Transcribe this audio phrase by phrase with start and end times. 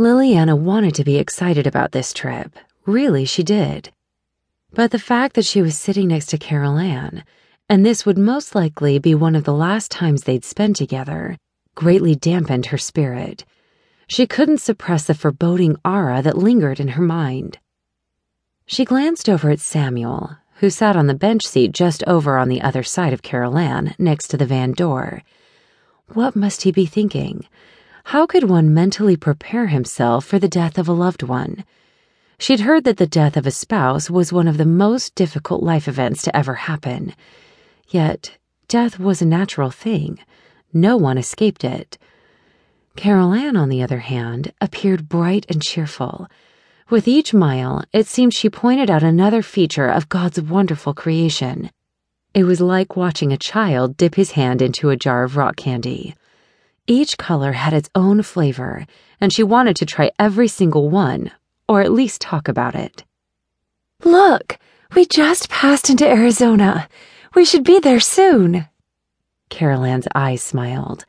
[0.00, 2.58] Lillianna wanted to be excited about this trip.
[2.86, 3.90] Really, she did.
[4.72, 7.22] But the fact that she was sitting next to Carol Ann,
[7.68, 11.36] and this would most likely be one of the last times they'd spend together,
[11.74, 13.44] greatly dampened her spirit.
[14.06, 17.58] She couldn't suppress the foreboding aura that lingered in her mind.
[18.64, 22.62] She glanced over at Samuel, who sat on the bench seat just over on the
[22.62, 25.20] other side of Carol Ann, next to the van door.
[26.14, 27.44] What must he be thinking?
[28.04, 31.64] How could one mentally prepare himself for the death of a loved one?
[32.38, 35.86] She'd heard that the death of a spouse was one of the most difficult life
[35.86, 37.14] events to ever happen.
[37.88, 40.18] Yet, death was a natural thing.
[40.72, 41.98] No one escaped it.
[42.96, 46.28] Carol Ann, on the other hand, appeared bright and cheerful.
[46.88, 51.70] With each mile, it seemed she pointed out another feature of God's wonderful creation.
[52.34, 56.14] It was like watching a child dip his hand into a jar of rock candy.
[56.90, 58.84] Each color had its own flavor,
[59.20, 61.30] and she wanted to try every single one,
[61.68, 63.04] or at least talk about it.
[64.02, 64.58] Look,
[64.96, 66.88] we just passed into Arizona.
[67.32, 68.66] We should be there soon.
[69.50, 71.06] Carol Ann's eyes smiled.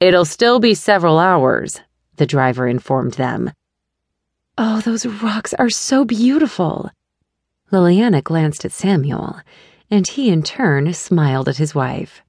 [0.00, 1.82] It'll still be several hours,
[2.16, 3.52] the driver informed them.
[4.56, 6.90] Oh, those rocks are so beautiful.
[7.70, 9.38] Lillianna glanced at Samuel,
[9.90, 12.22] and he in turn smiled at his wife.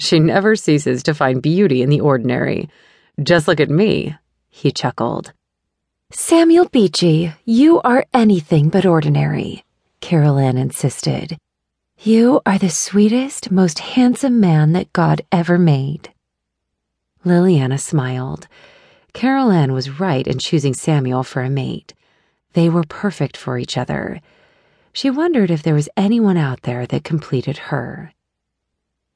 [0.00, 2.70] She never ceases to find beauty in the ordinary.
[3.22, 4.16] Just look at me,
[4.48, 5.34] he chuckled.
[6.10, 9.62] Samuel Beachy, you are anything but ordinary,
[10.00, 11.36] Carol Ann insisted.
[11.98, 16.08] You are the sweetest, most handsome man that God ever made.
[17.22, 18.48] Lillianna smiled.
[19.12, 21.92] Carol Ann was right in choosing Samuel for a mate.
[22.54, 24.22] They were perfect for each other.
[24.94, 28.14] She wondered if there was anyone out there that completed her.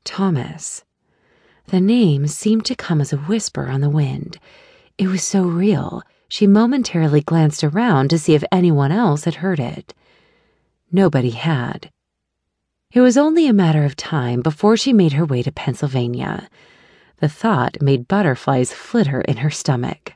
[0.04, 0.84] Thomas.
[1.66, 4.38] The name seemed to come as a whisper on the wind.
[4.98, 9.60] It was so real, she momentarily glanced around to see if anyone else had heard
[9.60, 9.94] it.
[10.92, 11.90] Nobody had.
[12.92, 16.48] It was only a matter of time before she made her way to Pennsylvania.
[17.18, 20.12] The thought made butterflies flitter in her stomach.